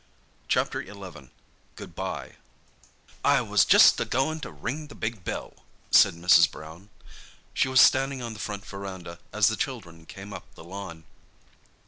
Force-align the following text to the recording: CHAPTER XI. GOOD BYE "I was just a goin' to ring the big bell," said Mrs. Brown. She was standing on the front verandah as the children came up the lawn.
CHAPTER 0.47 0.83
XI. 0.83 1.29
GOOD 1.75 1.93
BYE 1.95 2.35
"I 3.23 3.41
was 3.41 3.65
just 3.65 3.99
a 4.01 4.05
goin' 4.05 4.39
to 4.39 4.51
ring 4.51 4.87
the 4.87 4.95
big 4.95 5.23
bell," 5.23 5.53
said 5.91 6.15
Mrs. 6.15 6.49
Brown. 6.49 6.89
She 7.53 7.67
was 7.67 7.81
standing 7.81 8.19
on 8.19 8.33
the 8.33 8.39
front 8.39 8.65
verandah 8.65 9.19
as 9.31 9.47
the 9.47 9.55
children 9.55 10.07
came 10.07 10.33
up 10.33 10.55
the 10.55 10.63
lawn. 10.63 11.03